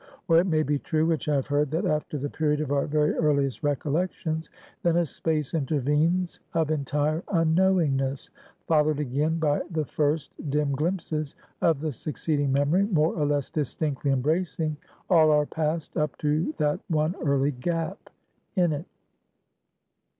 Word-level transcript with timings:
Or 0.27 0.39
it 0.39 0.47
may 0.47 0.63
be 0.63 0.79
true, 0.79 1.05
which 1.05 1.29
I 1.29 1.35
have 1.35 1.45
heard, 1.45 1.69
that 1.69 1.85
after 1.85 2.17
the 2.17 2.27
period 2.27 2.59
of 2.59 2.71
our 2.71 2.87
very 2.87 3.13
earliest 3.13 3.61
recollections, 3.61 4.49
then 4.81 4.97
a 4.97 5.05
space 5.05 5.53
intervenes 5.53 6.39
of 6.55 6.71
entire 6.71 7.21
unknowingness, 7.27 8.31
followed 8.65 8.99
again 8.99 9.37
by 9.37 9.61
the 9.69 9.85
first 9.85 10.33
dim 10.49 10.71
glimpses 10.71 11.35
of 11.61 11.81
the 11.81 11.93
succeeding 11.93 12.51
memory, 12.51 12.87
more 12.87 13.13
or 13.13 13.27
less 13.27 13.51
distinctly 13.51 14.09
embracing 14.09 14.75
all 15.07 15.29
our 15.29 15.45
past 15.45 15.95
up 15.95 16.17
to 16.17 16.51
that 16.57 16.79
one 16.87 17.13
early 17.23 17.51
gap 17.51 18.09
in 18.55 18.73
it. 18.73 18.87